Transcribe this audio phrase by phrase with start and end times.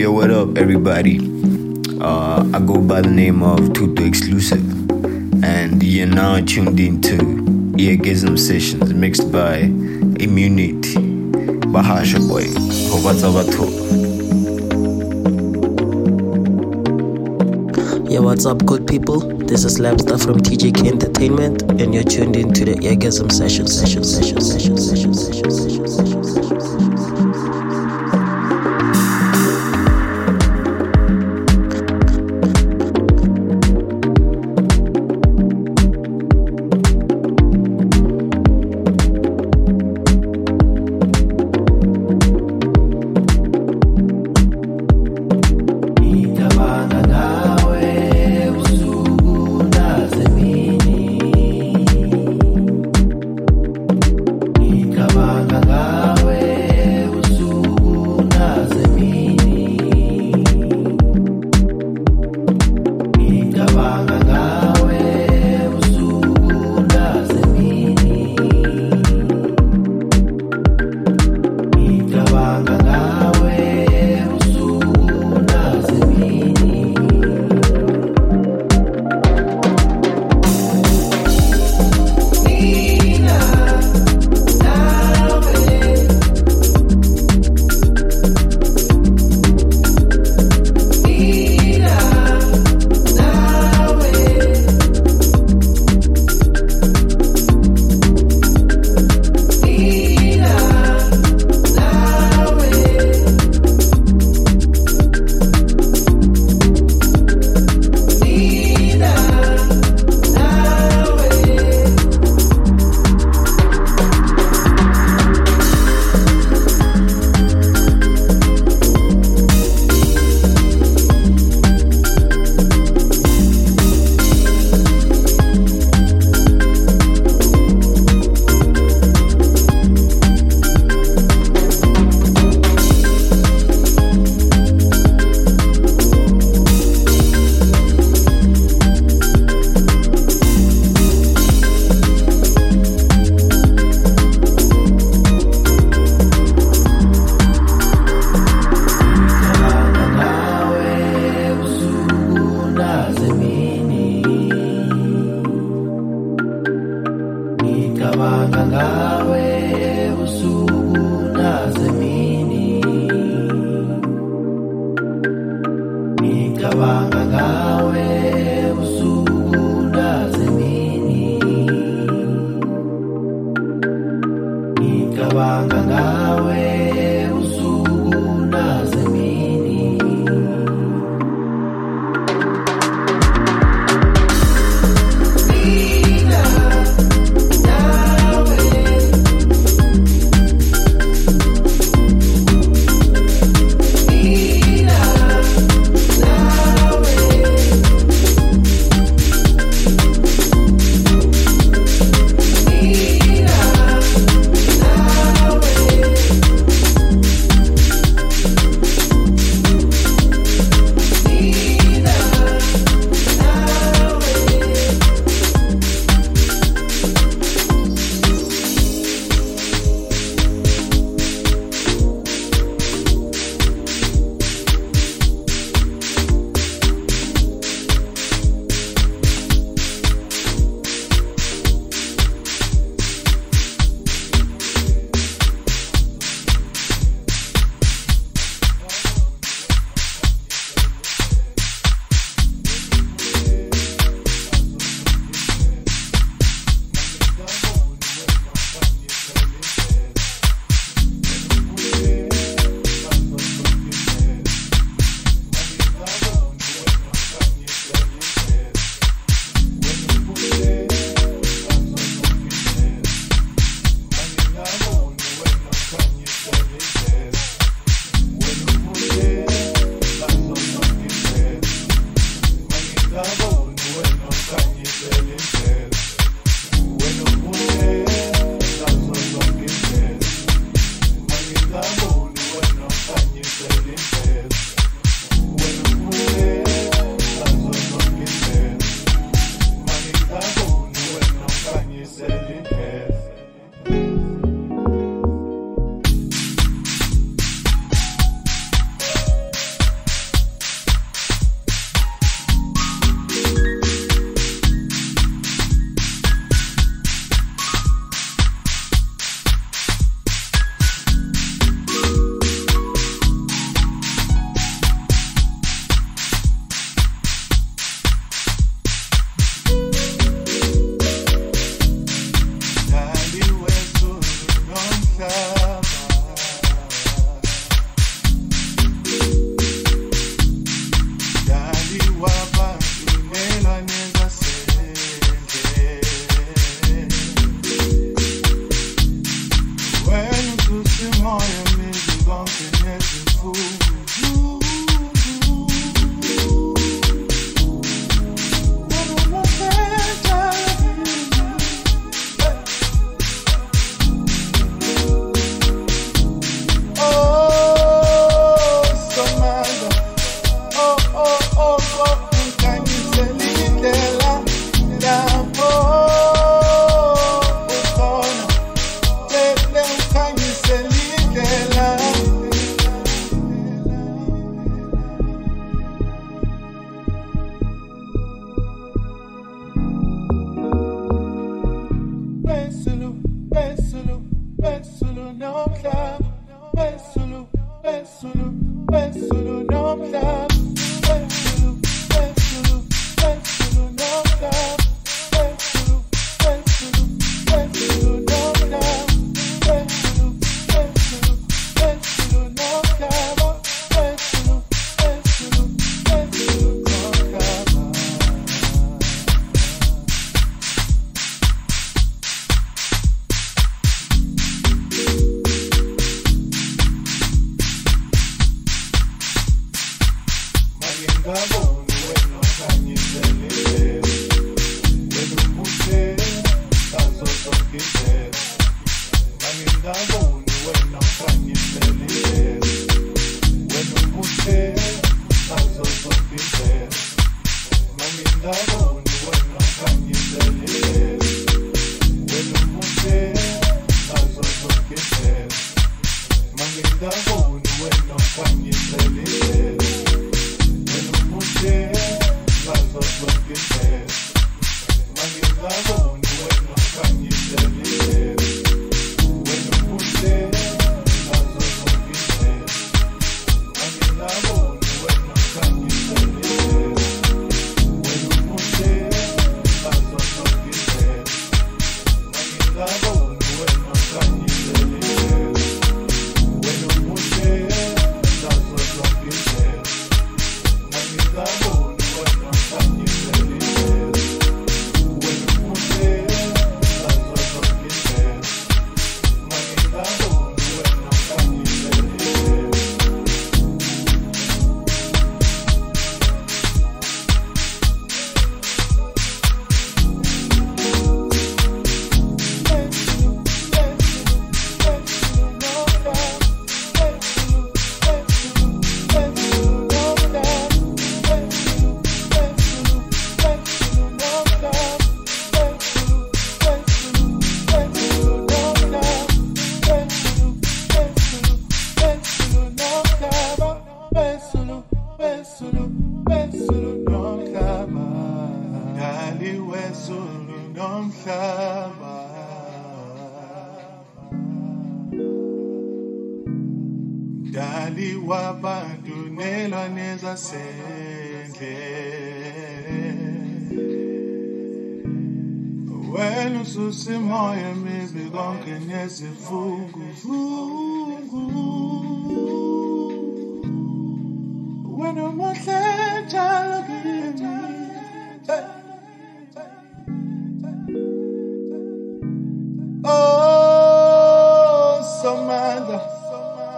[0.00, 1.18] Yo, what up, everybody?
[2.00, 4.64] Uh, I go by the name of Tuto Exclusive,
[5.44, 7.18] and you're now tuned into
[7.76, 9.58] Eargasm Sessions mixed by
[10.18, 10.94] Immunity.
[11.74, 12.44] Bahasha Boy,
[12.88, 13.68] Hovatavato.
[18.10, 19.20] Yeah, what's up, good people?
[19.20, 24.40] This is Labster from TJK Entertainment, and you're tuned into the Eargasm Session, Session, Session,
[24.40, 26.09] Session, Session, Session, Session, Session,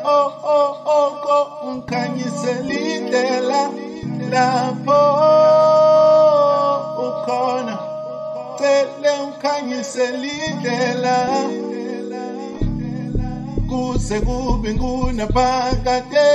[0.05, 3.63] Oh, oh, oh, oko ungikhanyisele indlela
[4.31, 5.01] lapho
[7.07, 7.77] ukhona.
[8.59, 11.17] Cele ungikhanyisele indlela
[13.69, 16.29] kuze kube ngunaphakade.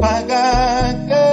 [0.00, 1.24] Phakade.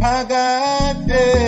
[0.00, 1.47] Phakade.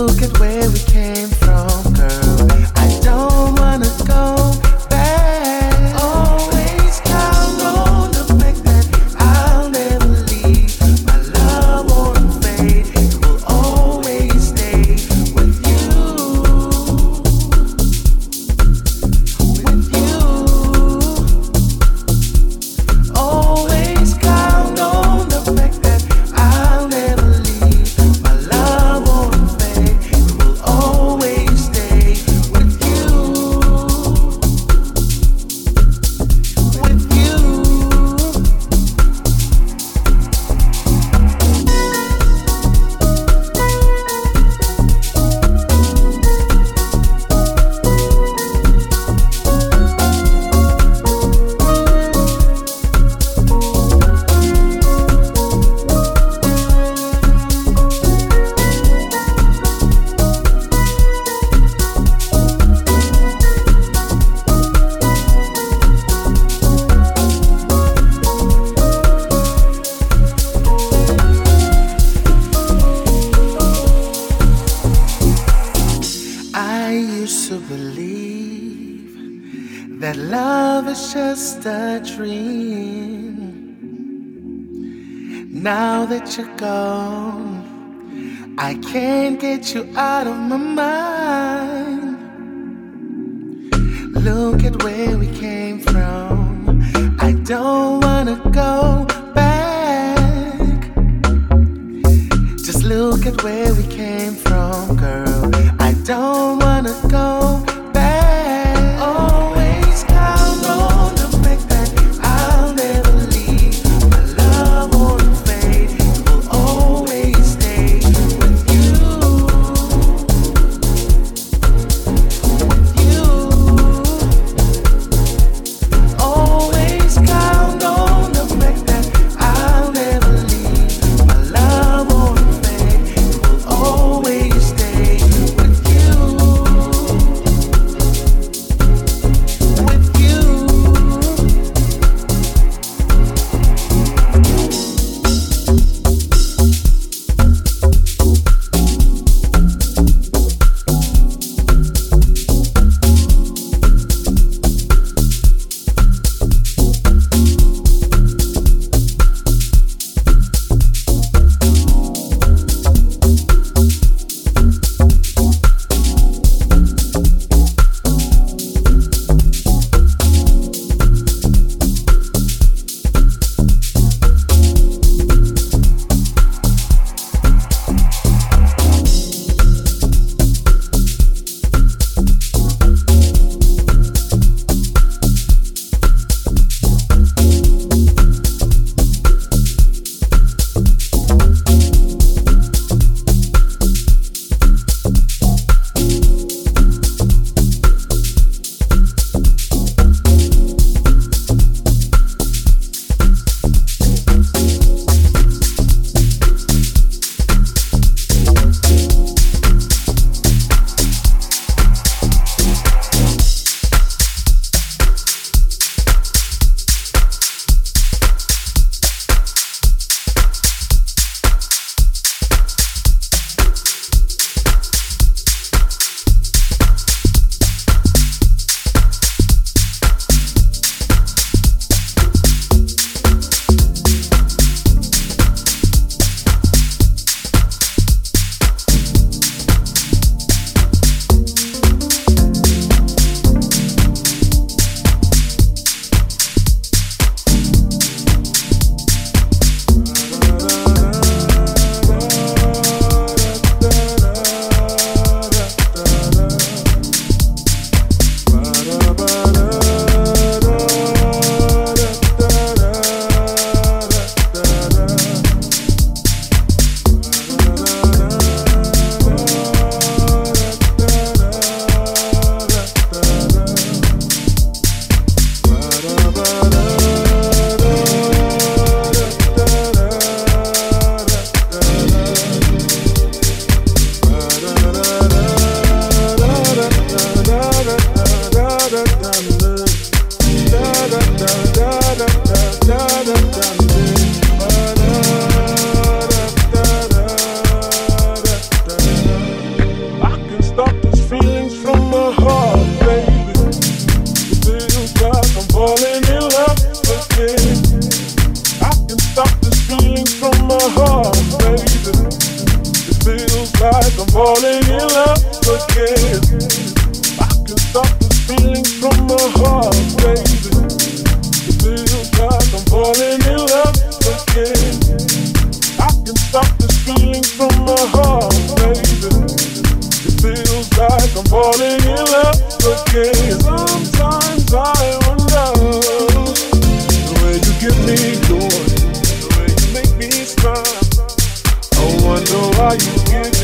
[0.00, 0.39] Look at.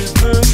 [0.07, 0.46] is.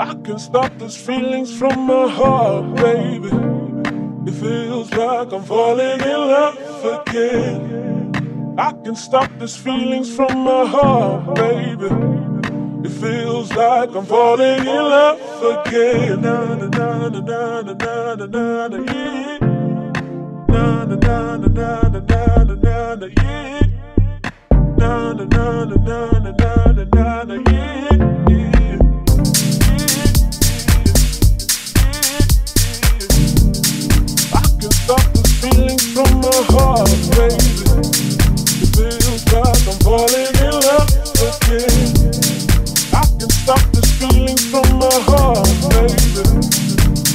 [0.00, 3.28] I can stop these feelings from my heart, baby.
[4.26, 8.56] It feels like I'm falling in love again.
[8.58, 11.88] I can stop these feelings from my heart, baby.
[12.88, 15.20] It feels like I'm falling in love
[15.66, 16.22] again.
[16.22, 19.38] Na na na na na na na na na yeah.
[20.48, 23.66] Na na na na na na na na na yeah.
[24.78, 28.49] Na na na na na na na na yeah.
[36.06, 37.76] From my heart, baby.
[38.62, 40.88] It feels like I'm falling in love
[41.28, 41.92] again.
[42.92, 43.60] I can stop
[44.50, 45.44] from my heart,
[45.76, 46.24] baby.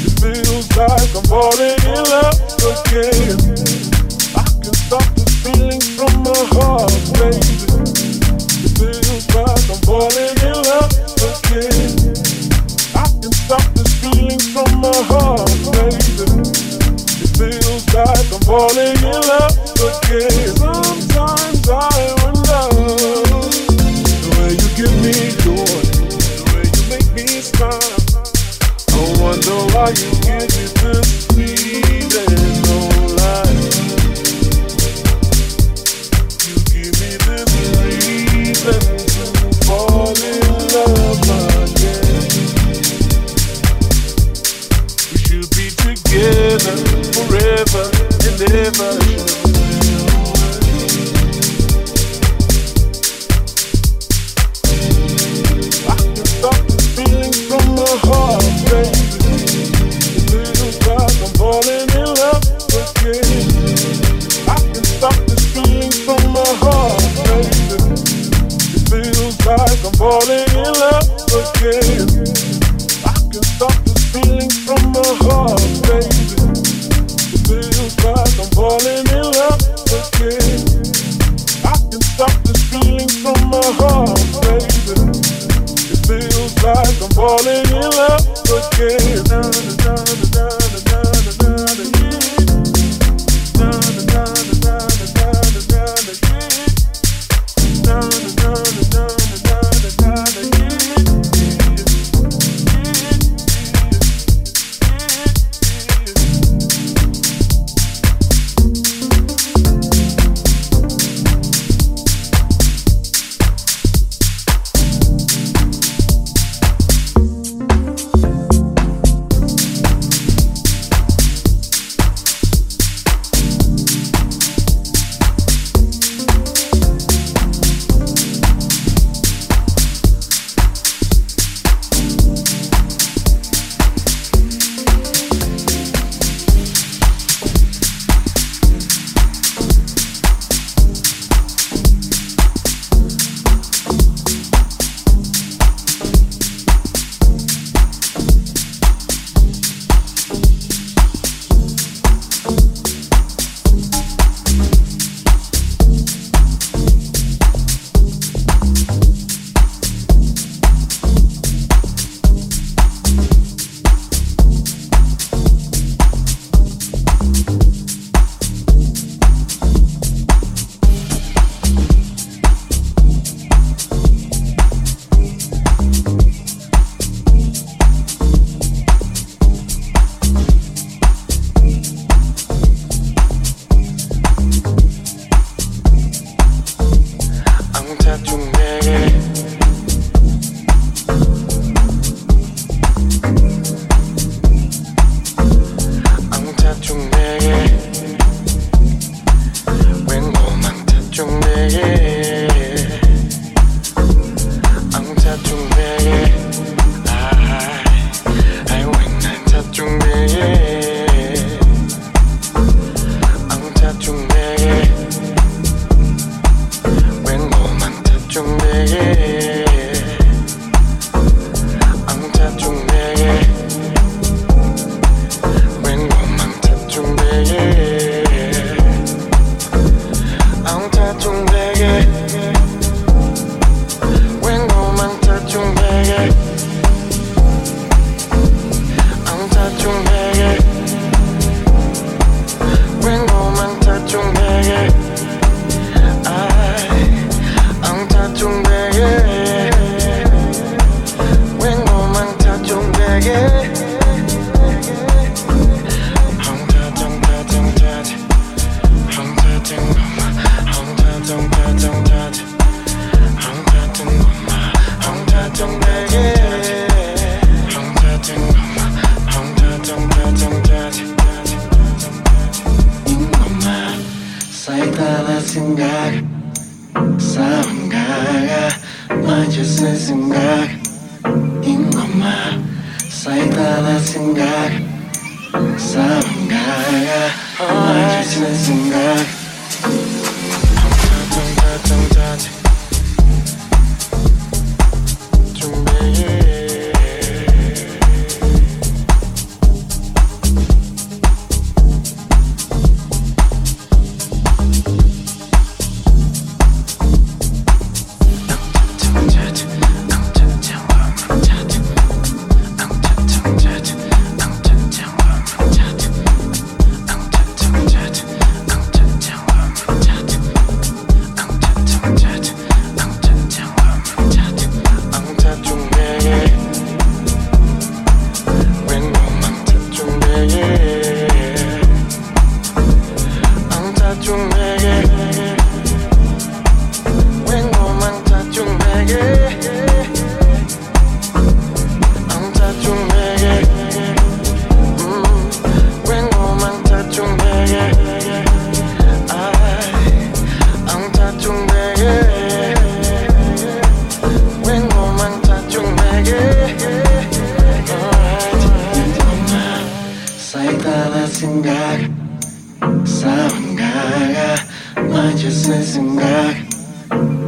[0.05, 3.38] It feels like I'm falling in love again.
[4.38, 5.07] I can stop
[5.97, 7.57] from my heart, baby.
[8.65, 10.93] It feels like I'm falling in love
[11.25, 12.13] again.
[12.93, 16.45] I can stop this feeling from my heart, baby.
[17.17, 20.84] It feels like falling in love again.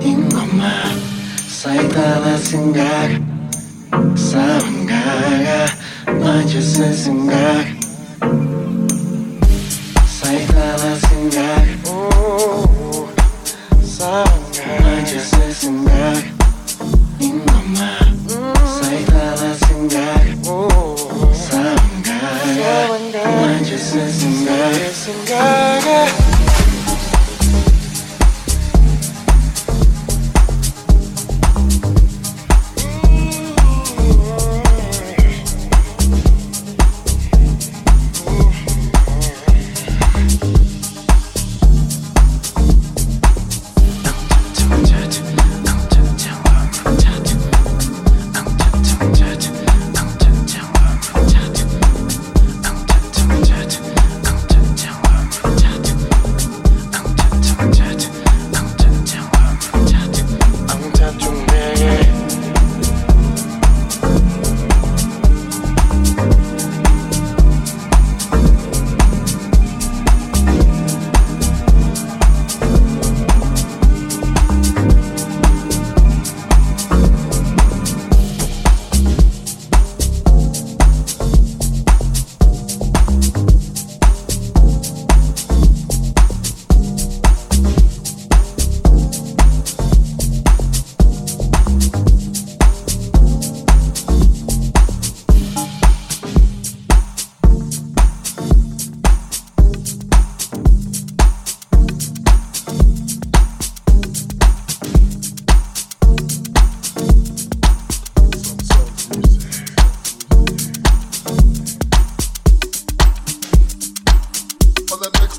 [0.10, 0.74] ingoma
[1.60, 3.20] sayiqala singaka
[4.16, 5.60] sabangaka
[6.22, 7.74] manje sesingaka.
[10.18, 11.74] Sayiqala singaka
[13.96, 16.30] sabangaka manje sesingaka.
[17.28, 17.90] Ingoma
[18.78, 20.32] sayiqala singaka
[21.46, 22.74] sabangaka
[23.42, 25.08] manje sesingaka.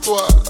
[0.08, 0.47] toi.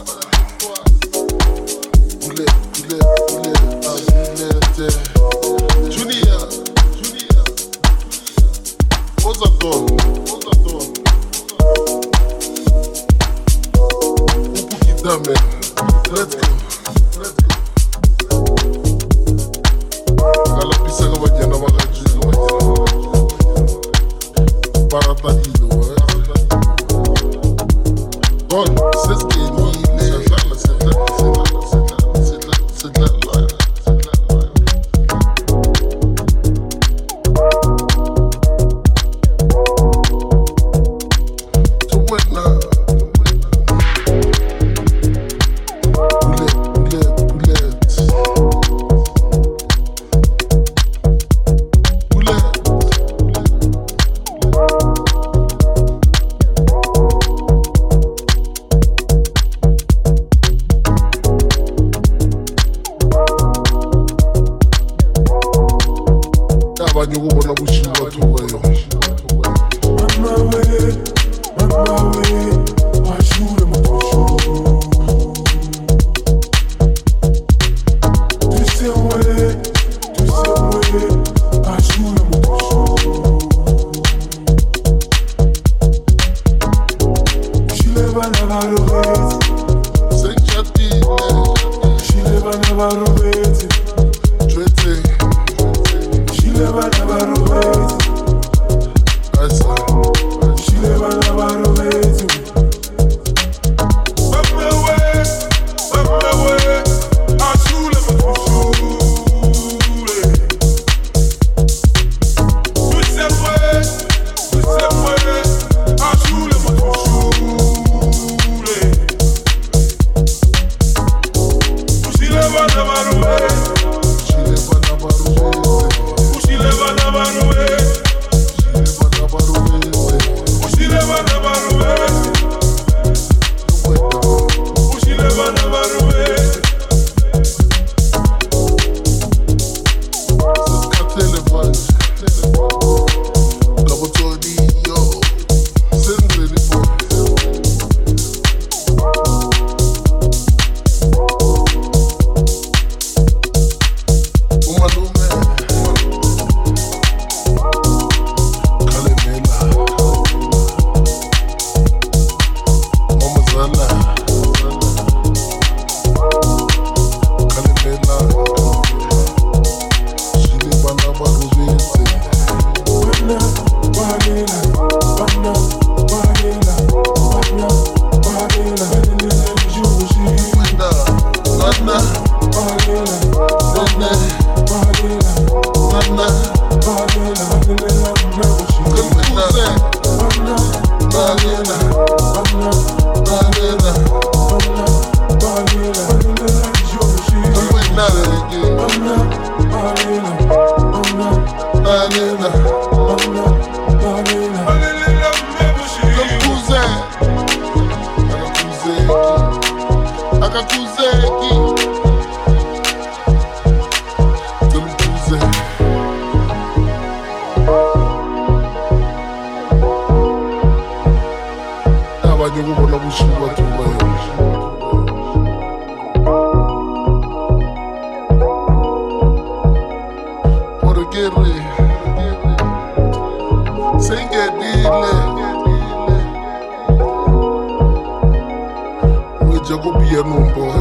[240.10, 240.72] yeah, mon boy.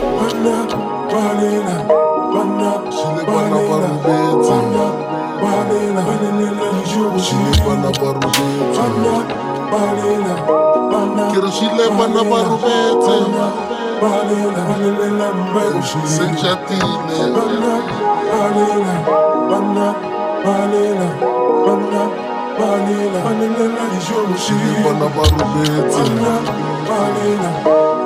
[0.00, 0.66] Bana,
[1.10, 1.76] banana,
[2.32, 4.48] bana, Chile bana barubeti.
[4.48, 4.84] Bana,
[5.42, 7.04] banana, banana, yo.
[7.18, 8.76] Chile bana barubeti.
[8.76, 9.14] Bana,
[9.70, 10.34] banana,
[10.90, 11.24] bana.
[11.32, 13.16] Quiero Chile bana barubeti.
[14.00, 16.00] Banana, banana, yo.
[16.06, 17.18] Senchatine.
[17.34, 17.72] Bana,
[18.30, 18.94] banana,
[19.50, 19.86] bana,
[20.44, 21.08] banana,
[21.66, 22.02] bana.
[22.58, 24.18] Banana, banana, yo.
[24.44, 25.90] Chile bana barubeti.
[25.90, 26.52] Banana,
[26.88, 27.83] banana.